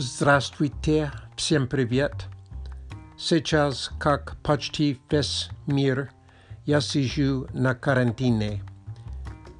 [0.00, 2.26] Здравствуйте, всем привет.
[3.16, 6.12] Сейчас, как почти весь мир,
[6.66, 8.62] я сижу на карантине.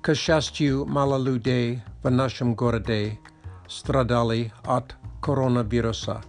[0.00, 3.18] К счастью, мало людей в нашем городе
[3.66, 6.22] страдали от коронавируса.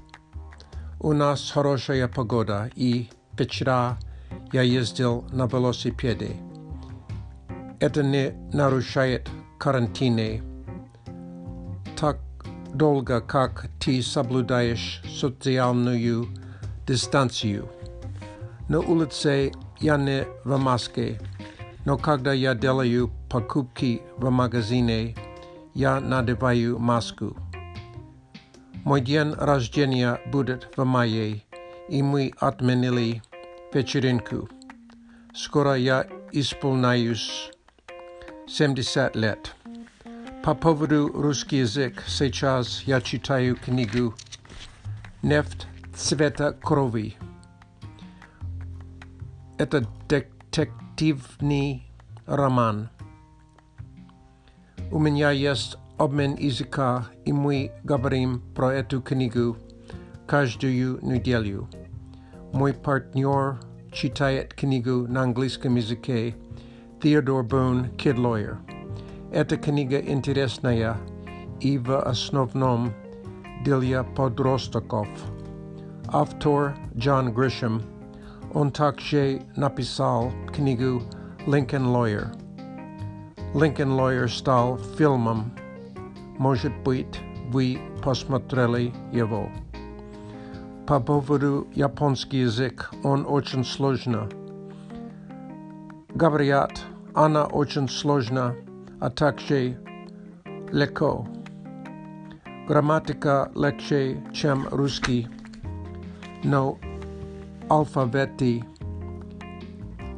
[1.00, 4.00] У нас хорошая погода, и вчера
[4.52, 6.36] я ездил на велосипеде.
[7.80, 10.42] Это не нарушает карантины.
[11.96, 12.18] Так
[12.74, 16.28] долго, как ты соблюдаешь социальную
[16.88, 17.70] дистанцию.
[18.68, 21.20] На улице я не в маске,
[21.86, 25.16] но когда я делаю покупки в магазине,
[25.74, 27.36] я надеваю маску.
[28.84, 31.44] Мой день рождения будет в мае,
[31.90, 33.22] и мы отменили
[33.74, 34.50] вечеринку.
[35.34, 37.52] Скоро я исполняюсь
[38.48, 39.56] 70 лет.
[40.49, 44.15] По поводу русский язык сейчас я читаю книгу
[45.23, 47.17] «Нефть цвета крови».
[49.59, 51.87] Это детективный
[52.27, 52.91] роман.
[54.91, 59.57] У меня есть обмен языка, и мы говорим про эту книгу
[60.27, 61.69] каждую неделю.
[62.53, 63.61] Мой партнер
[63.93, 66.37] читает книгу на английском языке
[67.01, 68.68] Theodore Boone, Kid Lawyer.
[69.32, 70.98] Эта книга интересная
[71.60, 72.92] и в основном
[73.64, 75.08] для подростков.
[76.08, 77.84] Автор Джон Гришем.
[78.56, 81.04] Он также написал книгу
[81.46, 82.36] «Lincoln Lawyer».
[83.54, 85.52] «Lincoln Lawyer» стал фильмом.
[86.40, 89.48] Может быть, вы посмотрели его.
[90.88, 94.28] По поводу японский язык, он очень сложно.
[96.16, 96.82] Говорят,
[97.14, 98.56] она очень сложна
[99.01, 99.79] а также
[100.73, 101.29] легко.
[102.67, 105.29] Грамматика легче, чем русский,
[106.43, 106.79] но
[107.69, 108.65] алфавиты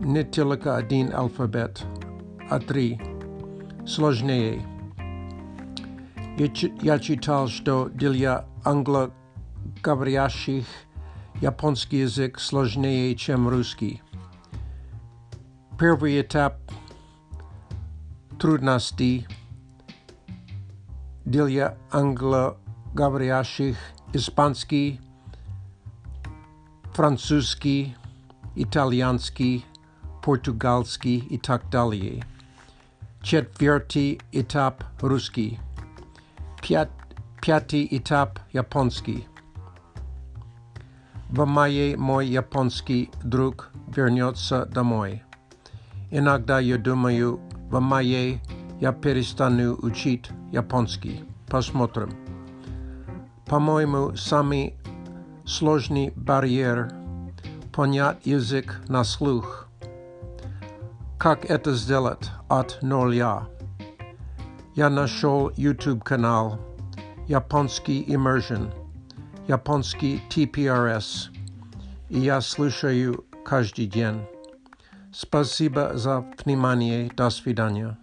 [0.00, 1.84] не только один алфавит,
[2.49, 3.00] а три
[3.87, 4.62] сложнее.
[6.83, 10.67] Я читал, что для англоговорящих
[11.41, 14.03] японский язык сложнее, чем русский.
[15.78, 16.59] Первый этап
[18.41, 19.27] трудностей
[21.25, 23.77] для англоговорящих
[24.12, 25.00] испанский,
[26.94, 27.97] французский,
[28.55, 29.65] итальянский,
[30.22, 32.25] португальский и так далее.
[33.22, 35.59] Четвертый этап русский.
[36.62, 36.91] Пят,
[37.43, 39.27] пятый этап японский.
[41.28, 45.22] В мае мой японский друг вернется домой.
[46.11, 47.41] Иногда я думаю,
[47.72, 48.42] в мае
[48.82, 51.24] я перестану учить японский.
[51.48, 52.12] Посмотрим.
[53.46, 54.76] По-моему, самый
[55.46, 56.92] сложный барьер–
[57.74, 59.68] понять язык на слух.
[61.18, 63.48] Как это сделать от нуля?
[64.76, 66.60] Я нашел YouTube-канал
[67.28, 68.74] «Японский Immersion»,
[69.48, 71.30] «Японский TPRS»,
[72.10, 74.22] и я слушаю каждый день.
[75.12, 77.11] Спасибо за внимание.
[77.17, 77.97] До свидания.